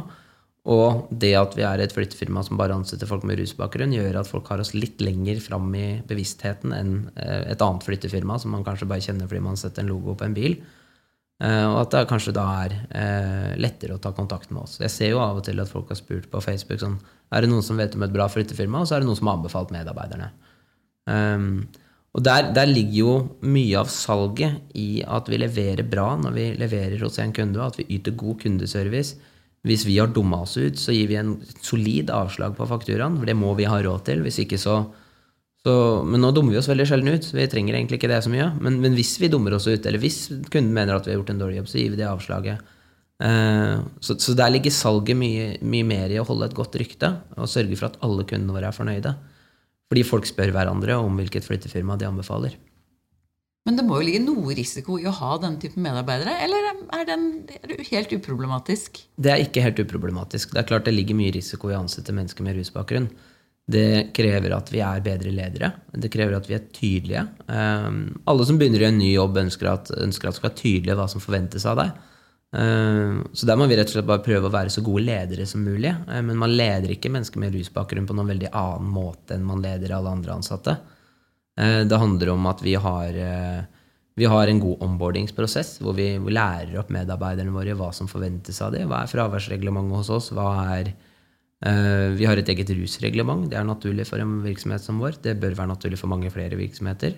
[0.69, 4.31] Og det at vi er et flyttefirma som bare ansetter folk med rusbakgrunn, gjør at
[4.31, 8.65] folk har oss litt lenger fram i bevisstheten enn eh, et annet flyttefirma som man
[8.67, 10.59] kanskje bare kjenner fordi man setter en logo på en bil.
[11.39, 14.79] Eh, og at det kanskje da er eh, lettere å ta kontakt med oss.
[14.81, 16.97] Jeg ser jo av og til at folk har spurt på Facebook sånn
[17.31, 18.81] Er det noen som vet om et bra flyttefirma?
[18.81, 20.31] Og så er det noen som har anbefalt medarbeiderne.
[21.09, 21.63] Um,
[22.17, 23.13] og der, der, ligger jo
[23.45, 27.69] mye av salget i at vi leverer bra når vi leverer hos en kunde, og
[27.69, 29.19] at vi yter god kundeservice.
[29.67, 33.19] Hvis vi har dumma oss ut, så gir vi en solid avslag på fakturaen.
[33.19, 34.25] For det må vi ha råd til.
[34.25, 34.81] Hvis ikke så
[35.67, 35.75] så,
[36.07, 37.25] men nå dummer vi oss veldig sjelden ut.
[37.35, 38.47] Vi trenger egentlig ikke det så mye.
[38.63, 41.33] Men, men, hvis vi dummer oss ut, eller hvis kunden mener at vi har gjort
[41.33, 42.63] en dårlig jobb, så gir vi det avslaget.
[43.19, 47.09] Uh, så, så, der ligger salget mye, mye, mer i å holde et godt rykte
[47.35, 49.11] og sørge for at alle kundene våre er fornøyde.
[49.91, 52.55] Fordi folk spør hverandre om hvilket flyttefirma de anbefaler.
[53.67, 56.37] Men det må jo ligge noe risiko i å ha denne typen medarbeidere?
[56.45, 59.01] Eller er, den, er det helt uproblematisk?
[59.19, 60.55] Det er ikke helt uproblematisk.
[60.55, 63.09] Det er klart det ligger mye risiko i å ansette mennesker med rusbakgrunn.
[63.69, 65.71] Det krever at vi er bedre ledere.
[65.93, 67.25] Det krever at vi er tydelige.
[67.45, 71.05] Um, alle som begynner i en ny jobb, ønsker at, ønsker skal være tydelig hva
[71.11, 71.97] som forventes av deg.
[72.49, 75.45] Um, så der må vi rett og slett bare prøve å være så gode ledere
[75.49, 75.91] som mulig.
[76.07, 79.61] Um, men man leder ikke mennesker med rusbakgrunn på noen veldig annen måte enn man
[79.61, 80.79] leder alle andre ansatte.
[81.59, 86.15] Uh, det handler om at vi har, uh, vi har en god onboardingsprosess hvor vi,
[86.17, 88.89] lærer opp medarbeiderne våre hva som forventes av dem.
[88.89, 90.33] Hva er fraværsreglementet hos oss?
[90.33, 90.95] Hva er
[91.59, 93.49] vi har et eget rusreglement.
[93.51, 95.17] Det er naturlig for en virksomhet som vår.
[95.19, 97.17] Det bør være naturlig for mange flere virksomheter.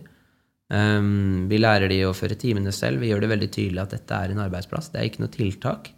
[0.72, 3.02] Um, vi lærer de å føre timene selv.
[3.02, 4.92] Vi gjør det veldig tydelig at dette er en arbeidsplass.
[4.94, 5.90] Det er ikke noe tiltak.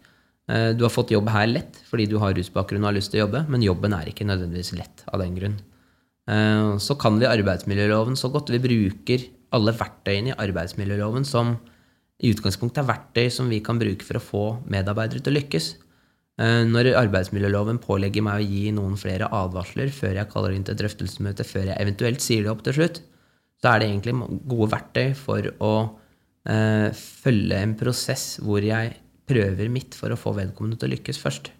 [0.49, 3.21] Uh, du har fått jobb her lett fordi du har rusbakgrunn og har lyst til
[3.21, 5.59] å jobbe, men jobben er ikke nødvendigvis lett av den grunn.
[6.25, 8.49] Uh, så kan vi arbeidsmiljøloven så godt.
[8.53, 11.53] Vi bruker alle verktøyene i arbeidsmiljøloven som
[12.23, 15.69] i utgangspunktet er verktøy som vi kan bruke for å få medarbeidere til å lykkes.
[16.41, 20.77] Eh, når arbeidsmiljøloven pålegger meg å gi noen flere advarsler før jeg kaller inn til
[20.79, 23.03] drøftelsesmøte, før jeg eventuelt sier det opp til slutt,
[23.61, 24.15] så er det egentlig
[24.49, 25.73] gode verktøy for å
[26.49, 28.95] eh, følge en prosess hvor jeg
[29.29, 31.53] prøver mitt for å få vedkommende til å lykkes først.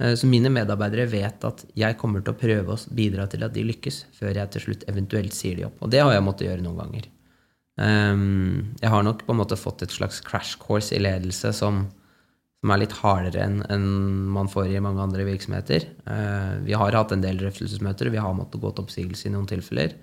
[0.00, 3.58] Eh, så mine medarbeidere vet at jeg kommer til å prøve å bidra til at
[3.58, 5.82] de lykkes, før jeg til slutt eventuelt sier de opp.
[5.82, 7.12] Og det har jeg måttet gjøre noen ganger.
[7.76, 11.82] Um, jeg har nok på en måte fått et slags crash course i ledelse som
[12.66, 13.84] som er litt hardere enn en
[14.34, 15.86] man får i mange andre virksomheter.
[16.02, 19.46] Uh, vi har hatt en del drøftelsesmøter, vi har måttet gå til oppsigelse i noen
[19.46, 19.94] tilfeller.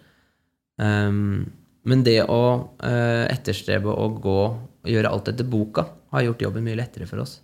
[0.80, 1.44] Um,
[1.84, 2.44] men det å
[2.80, 7.26] uh, etterstrebe å gå og gjøre alt etter boka har gjort jobben mye lettere for
[7.26, 7.42] oss.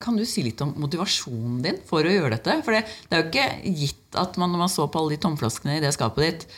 [0.00, 2.56] Kan du si litt om motivasjonen din for å gjøre dette?
[2.64, 5.20] For det, det er jo ikke gitt at man når man så på alle de
[5.20, 6.50] tomflaskene i det skapet ditt,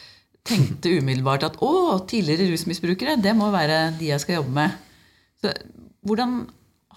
[0.47, 4.79] tenkte umiddelbart at å, tidligere rusmisbrukere, det må være de jeg skal jobbe med.
[5.43, 5.51] Så,
[6.07, 6.45] hvordan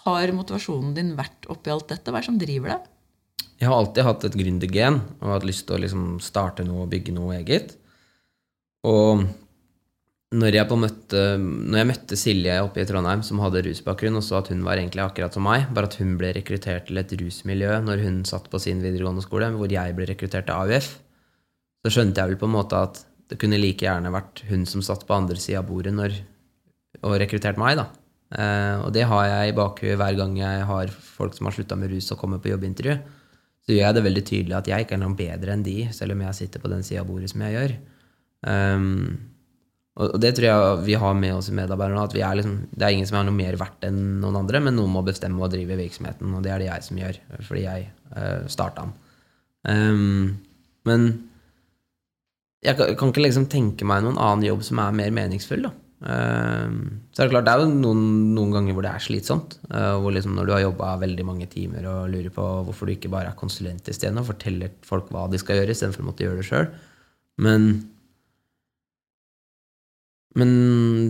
[0.05, 2.11] har motivasjonen din vært oppi alt dette?
[2.11, 2.91] Hva er det som driver deg?
[3.55, 6.91] Jeg har alltid hatt et gründergen og hatt lyst til å liksom starte noe og
[6.91, 7.77] bygge noe eget.
[8.85, 9.23] Og
[10.35, 14.39] når jeg, møtte, når jeg, møtte, Silje oppe i Trondheim, som hadde rusbakgrunn, og så
[14.41, 17.79] at hun var egentlig akkurat som meg, bare at hun ble rekruttert til et rusmiljø
[17.85, 20.89] når hun satt på sin videregående skole, hvor jeg ble rekruttert til AUF,
[21.85, 24.83] så skjønte jeg vel på en måte at det kunne like gjerne vært hun som
[24.85, 26.17] satt på andre sida av bordet når,
[27.01, 27.79] og rekrutterte meg.
[27.79, 27.87] da.
[28.33, 31.77] Uh, og det har jeg i bakhuet hver gang jeg har folk som har slutta
[31.77, 32.97] med rus og kommer på jobbintervju.
[33.65, 36.13] Så gjør jeg det veldig tydelig at jeg ikke er noe bedre enn de, selv
[36.13, 37.75] om jeg sitter på den sida av bordet som jeg gjør.
[38.45, 38.89] Um,
[39.95, 42.03] og det tror jeg vi har med oss i medarbeiderne.
[42.03, 44.75] at er liksom, Det er ingen som er noe mer verdt enn noen andre, men
[44.75, 47.87] noen må bestemme og drive virksomheten, og det er det jeg som gjør, fordi jeg
[48.11, 48.93] uh, eh, starta den.
[49.65, 50.37] Um,
[50.85, 51.07] men
[52.65, 55.63] jeg kan, kan, ikke liksom tenke meg noen annen jobb som er mer meningsfull.
[55.69, 55.71] da.
[56.05, 58.03] Ehm, så er det klart, det er jo noen,
[58.35, 59.57] noen ganger hvor det er slitsomt.
[59.71, 62.95] Eh, hvor liksom når du har jobba veldig mange timer og lurer på hvorfor du
[62.95, 66.27] ikke bare er konsulent isteden og forteller folk hva de skal gjøre, istedenfor å måtte
[66.27, 66.69] gjøre det sjøl.
[67.45, 67.67] Men,
[70.37, 70.53] men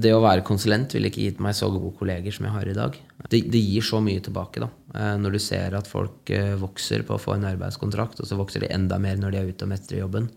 [0.02, 2.80] det å være konsulent ville ikke gitt meg så gode kolleger som jeg har i
[2.80, 2.98] dag.
[3.28, 7.04] Det, det gir så mye tilbake da, eh, når du ser at folk eh, vokser
[7.04, 9.68] på å få en arbeidskontrakt, og så vokser de enda mer når de er ute
[9.68, 10.32] og mestrer jobben.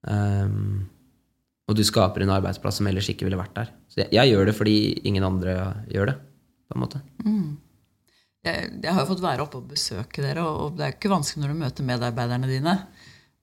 [0.00, 0.88] Um,
[1.70, 3.68] og du skaper en arbeidsplass som ellers ikke ville vært der.
[3.90, 5.54] Så jeg, jeg gjør det fordi ingen andre
[5.92, 6.16] gjør det.
[6.66, 7.00] på en måte.
[7.22, 7.58] Mm.
[8.46, 11.44] Jeg, jeg, har jo fått være oppe og besøke dere, og det er ikke vanskelig
[11.44, 12.74] når du møter medarbeiderne dine,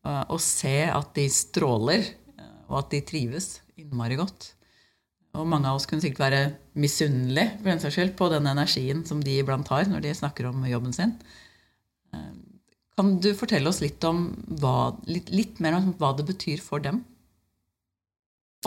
[0.08, 2.08] å se at de stråler,
[2.68, 4.52] og at de trives innmari godt.
[5.38, 6.42] Og mange av oss kunne sikkert være
[6.80, 10.66] misunnelige for den saks på den energien som de iblant har når de snakker om
[10.68, 11.14] jobben sin.
[12.98, 16.82] Kan du fortelle oss litt, om hva, litt, litt mer om hva det betyr for
[16.82, 17.04] dem?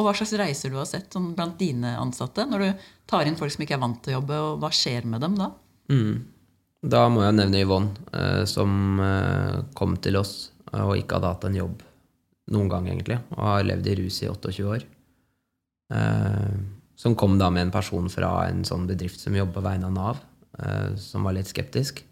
[0.01, 2.47] Og hva slags reiser du har sett sånn, blant dine ansatte?
[2.49, 5.05] Når du tar inn folk som ikke er vant til å jobbe, og hva skjer
[5.05, 5.51] med dem da?
[5.93, 6.15] Mm.
[6.91, 10.35] Da må jeg nevne Yvonne, eh, som eh, kom til oss
[10.71, 11.83] og ikke hadde hatt en jobb
[12.55, 14.87] noen gang, egentlig, og har levd i rus i 28 år.
[15.95, 16.55] Eh,
[17.01, 19.95] som kom da med en person fra en sånn bedrift som jobber på vegne av
[19.97, 20.23] Nav,
[20.63, 22.03] eh, som var litt skeptisk.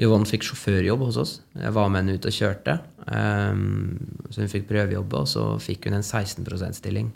[0.00, 1.32] Yvonne fikk sjåførjobb hos oss.
[1.58, 2.78] Jeg var med henne ut og kjørte.
[3.04, 3.98] Um,
[4.32, 7.12] så hun fikk prøvejobbe, og så fikk hun en 16 %-stilling.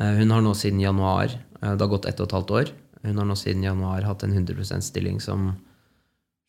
[0.00, 2.74] Uh, hun har nå siden januar uh, Det har gått ett og et halvt år.
[3.04, 5.50] Hun har nå siden januar hatt en 100 %-stilling som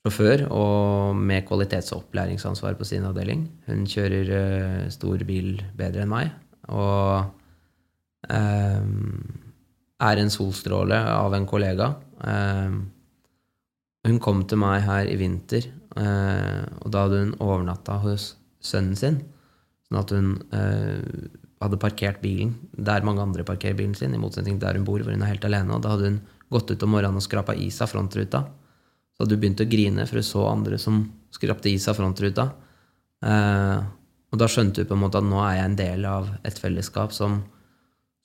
[0.07, 3.49] sjåfør og med kvalitets- og opplæringsansvar på sin avdeling.
[3.67, 6.31] Hun kjører uh, stor bil bedre enn meg
[6.67, 7.27] og
[8.31, 9.01] um,
[10.03, 11.93] er en solstråle av en kollega.
[12.21, 12.85] Um,
[14.07, 15.67] hun kom til meg her i vinter,
[15.99, 18.31] eh, og da hadde hun overnatta hos
[18.63, 19.19] sønnen sin.
[19.87, 21.27] Sånn at hun eh,
[21.63, 25.01] hadde parkert bilen der mange andre parkerer bilen sin, i motsetning til der hun bor,
[25.01, 25.75] hvor hun er helt alene.
[25.75, 26.21] Og da hadde hun
[26.53, 28.43] gått ut om morgenen og skrapa is av frontruta.
[29.15, 31.01] Så hadde hun begynt å grine, for hun så andre som
[31.33, 32.49] skrapte is av frontruta.
[33.25, 33.77] Eh,
[34.27, 36.61] og da skjønte hun på en måte at nå er jeg en del av et
[36.61, 37.41] fellesskap som,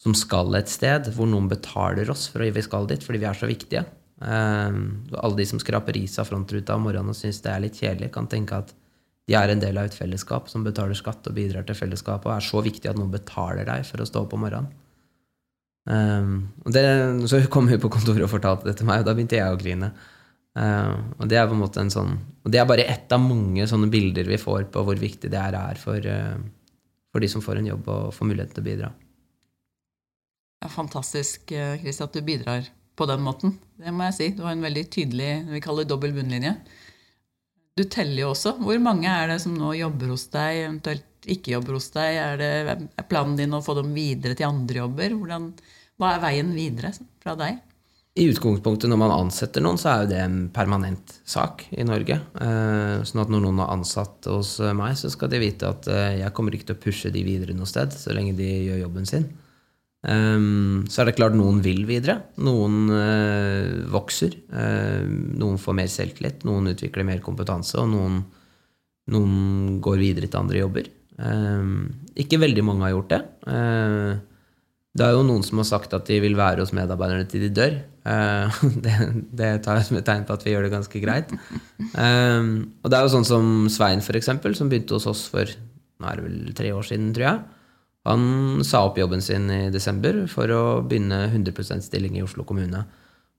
[0.03, 3.31] som skal et sted, hvor noen betaler oss for at vi skal dit, fordi vi
[3.31, 3.87] er så viktige.
[4.23, 7.79] Um, alle de som skraper is av frontruta om morgenen og syns det er litt
[7.81, 8.71] kjedelig, kan tenke at
[9.27, 12.37] de er en del av et fellesskap som betaler skatt og bidrar til fellesskapet, og
[12.37, 14.71] er så viktig at noen betaler deg for å stå opp om morgenen.
[15.83, 16.35] Um,
[16.71, 16.83] det,
[17.27, 19.59] så kom hun på kontoret og fortalte det til meg, og da begynte jeg å
[19.59, 19.91] grine.
[20.55, 22.11] Uh, og det er på en måte en sånn
[22.45, 25.41] Og det er bare ett av mange sånne bilder vi får på hvor viktig det
[25.41, 26.37] er for, uh,
[27.09, 28.91] for de som får en jobb og får muligheten til å bidra.
[30.61, 33.57] Det er fantastisk Chris, at du bidrar på den måten.
[33.81, 34.29] Det må jeg si.
[34.37, 36.55] Du har en veldig tydelig vi kaller det dobbel bunnlinje.
[37.79, 38.57] Du teller jo også.
[38.61, 42.21] Hvor mange er det som nå jobber hos deg, eventuelt ikke jobber hos deg?
[42.21, 45.15] Er, det, er planen din å få dem videre til andre jobber?
[45.17, 45.53] Hvordan,
[45.97, 47.63] hva er veien videre fra deg?
[48.13, 52.19] I utgangspunktet når man ansetter noen, så er jo det en permanent sak i Norge.
[52.45, 56.19] Eh, sånn at når noen er ansatt hos meg, så skal de vite at eh,
[56.21, 59.09] jeg kommer ikke til å pushe de videre noe sted så lenge de gjør jobben
[59.09, 59.25] sin.
[60.03, 62.19] Um, så er det klart noen vil videre.
[62.43, 64.35] Noen uh, vokser.
[64.51, 65.07] Uh,
[65.39, 66.43] noen får mer selvtillit.
[66.49, 68.19] Noen utvikler mer kompetanse, og noen,
[69.15, 70.91] noen går videre til andre jobber.
[71.23, 71.87] Um,
[72.19, 73.23] ikke veldig mange har gjort det.
[73.47, 74.13] Uh,
[74.93, 77.55] det er jo noen som har sagt at de vil være hos medarbeiderne til de
[77.57, 77.79] dør.
[78.85, 78.95] det,
[79.31, 81.31] det, tar jeg som et tegn på at vi gjør det ganske greit.
[81.95, 85.49] Um, og det er jo sånn som Svein, for eksempel, som begynte hos oss for
[86.03, 87.43] nå er det vel tre år siden, tror jeg.
[88.09, 92.83] Han sa opp jobben sin i desember for å begynne 100% stilling i Oslo kommune.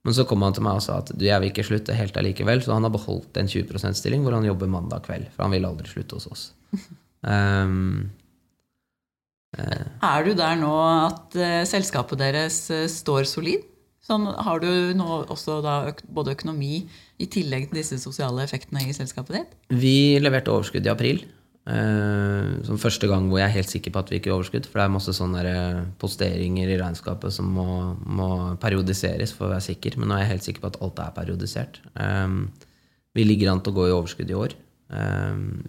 [0.04, 2.16] Men så kom han til meg og sa at du, jeg vil ikke slutte helt
[2.20, 5.30] allikevel, så han har beholdt en 20 %-stilling hvor han jobber mandag kveld.
[5.32, 6.42] For han vil aldri slutte hos oss.
[7.24, 8.10] Um,
[9.58, 10.74] uh, er du der nå
[11.08, 13.64] at uh, selskapet deres uh, står solid?
[14.04, 15.62] Sånn, har du nå også
[16.12, 16.82] både økonomi
[17.16, 19.54] i tillegg til disse sosiale effektene i selskapet ditt?
[19.72, 21.22] Vi leverte overskudd i april.
[21.64, 24.68] Uh, som første gang hvor jeg er helt sikker på at vi ikke er overskudd.
[24.68, 27.66] For det er masse sånne eh, posteringer i regnskapet som må,
[28.04, 28.28] må,
[28.60, 29.96] periodiseres for å være sikker.
[29.98, 31.80] Men nå er jeg helt sikker på at alt er periodisert.
[31.96, 32.52] Um,
[33.16, 34.56] vi ligger an til å gå i overskudd i år.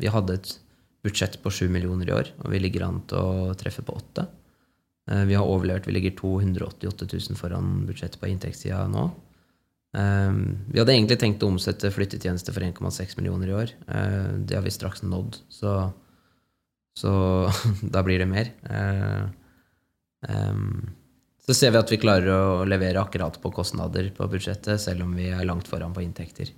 [0.01, 0.49] Vi hadde et
[1.05, 4.25] budsjett på 7 millioner i år, og vi ligger an til å treffe på 8.
[5.11, 5.87] Uh, vi har overlevert.
[5.87, 9.07] Vi ligger 288 000 foran budsjettet på inntektssida nå.
[9.95, 13.71] Um, vi hadde egentlig tenkt å omsette flyttetjenester for 1,6 millioner i år.
[13.87, 15.75] Uh, det har vi straks nådd, så,
[16.99, 17.11] så
[17.95, 18.51] da blir det mer.
[20.27, 20.89] Um,
[21.45, 25.13] så ser vi at vi klarer å levere akkurat på kostnader på budsjettet, selv om
[25.15, 26.51] vi er langt foran på inntekter.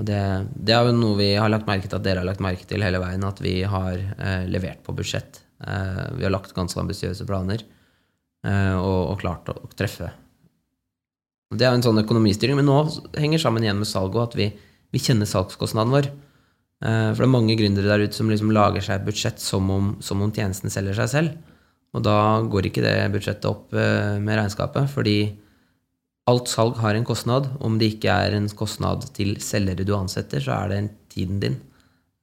[0.00, 0.22] Og det,
[0.56, 2.82] det er jo noe vi har lagt merke til at dere har lagt merke til
[2.82, 5.44] hele veien, at vi har uh, levert på budsjett.
[5.60, 7.60] vi har lagt ganske ambisiøse planer
[8.80, 10.08] og, og klart å treffe
[11.50, 12.58] det er en sånn økonomistyring.
[12.60, 12.78] Men nå
[13.18, 14.50] henger sammen igjen med salget at vi,
[14.94, 16.10] vi kjenner salgskostnaden vår.
[16.80, 19.70] Eh, for det er mange gründere der ute som liksom lager seg et budsjett som
[19.74, 21.56] om, som om tjenesten selger seg selv.
[21.90, 25.18] Og da går ikke det budsjettet opp eh, med regnskapet, fordi
[26.30, 27.50] alt salg har en kostnad.
[27.58, 31.58] Om det ikke er en kostnad til selgere du ansetter, så er det tiden din.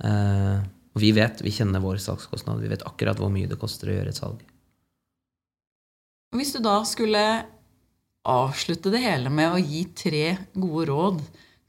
[0.08, 0.56] Eh,
[0.96, 2.64] og vi vet, vi kjenner vår salgskostnad.
[2.64, 4.40] Vi vet akkurat hvor mye det koster å gjøre et salg.
[6.36, 7.22] Hvis du da skulle
[8.28, 11.22] avslutte det hele med å gi tre gode råd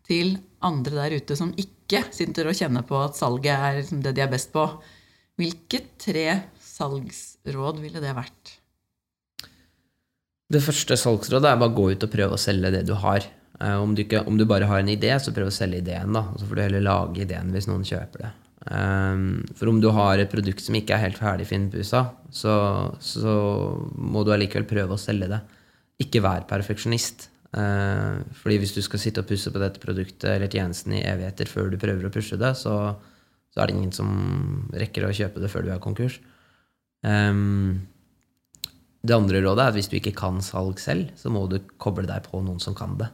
[0.09, 4.15] til andre der ute som ikke sitter og kjenner på at salget er liksom det
[4.17, 4.65] de er best på.
[5.39, 6.27] Hvilke tre
[6.65, 8.57] salgsråd ville det vært?
[10.49, 13.27] Det første salgsrådet er bare gå ut og prøve å selge det du har.
[13.61, 16.15] Eh, om du, ikke, om du bare har en idé, så prøv å selge ideen.
[16.17, 16.25] da.
[16.41, 18.35] Så får du heller lage ideen hvis noen kjøper det.
[18.69, 22.03] Um, for om du har et produkt som ikke er helt ferdig finpussa,
[22.35, 22.55] så,
[23.01, 23.37] så
[23.95, 25.39] må du allikevel prøve å selge det
[26.03, 27.29] ikke vær perfeksjonist.
[27.49, 31.49] Uh, fordi hvis du skal sitte og pusse på dette produktet eller tjenesten i evigheter
[31.49, 32.75] før du prøver å pushe det, så,
[33.49, 34.11] så er det ingen som
[34.77, 36.19] rekker å kjøpe det før du er konkurs.
[37.07, 37.87] Um,
[39.07, 42.05] det andre rådet er at hvis du ikke kan salg selv, så må du koble
[42.09, 43.09] deg på noen som kan det.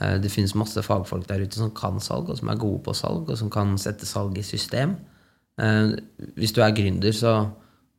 [0.00, 2.96] Uh, det finnes masse fagfolk der ute som kan salg, og som er gode på
[2.96, 4.96] salg, og som kan sette salg i system.
[5.60, 5.92] Uh,
[6.40, 7.36] hvis du er gründer, så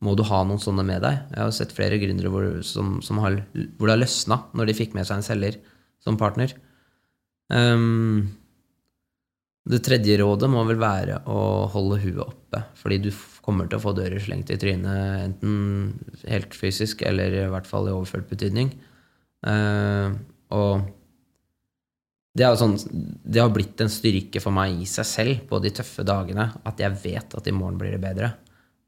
[0.00, 1.22] må du ha noen sånne med deg.
[1.34, 3.42] Jeg har sett flere gründere hvor, som, som har,
[3.76, 5.58] hvor det har løsna når de fikk med seg en selger
[6.00, 6.54] som partner.
[7.52, 8.30] Um,
[9.70, 11.40] det tredje rådet må vel være å
[11.74, 12.62] holde huet oppe.
[12.80, 13.10] Fordi du
[13.44, 15.92] kommer til å få dører slengt i trynet, enten
[16.24, 18.72] helt fysisk eller i hvert fall i overført betydning.
[19.44, 20.16] Uh,
[20.56, 20.88] og
[22.36, 26.04] det, sånn, det har blitt en styrke for meg i seg selv på de tøffe
[26.06, 28.32] dagene at jeg vet at i morgen blir det bedre.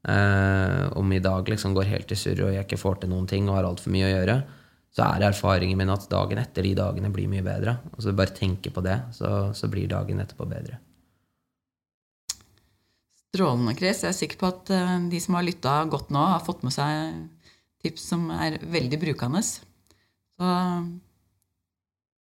[0.03, 3.27] Uh, om i dag liksom går helt i surr og jeg ikke får til noen
[3.29, 4.35] ting og har altfor mye å gjøre,
[4.93, 7.77] så er erfaringen min at dagen etter de dagene blir mye bedre.
[7.95, 10.81] Og så Bare tenke på det, så, så blir dagen etterpå bedre.
[13.33, 14.03] Strålende, Chris.
[14.03, 16.75] Jeg er sikker på at uh, de som har lytta godt nå, har fått med
[16.75, 17.23] seg
[17.83, 19.41] tips som er veldig brukende.
[19.43, 20.51] Så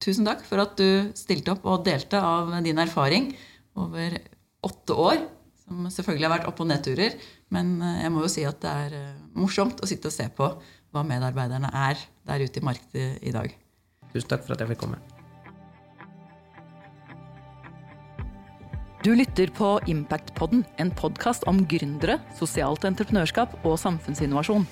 [0.03, 3.31] tusen takk for at du stilte opp og delte av din erfaring
[3.79, 4.19] over
[4.67, 5.23] åtte år
[5.63, 7.15] som selvfølgelig har vært opp- og nedturer.
[7.53, 10.29] Men eh, jeg må jo si at det er eh, morsomt å sitte og se
[10.33, 10.49] på
[10.93, 13.53] hva medarbeiderne er der ute i markedet i dag.
[14.13, 15.01] Tusen takk for at jeg fikk komme.
[19.03, 24.69] Du lytter på Impactpodden, en podkast om gründere, sosialt entreprenørskap og samfunnsinnovasjon.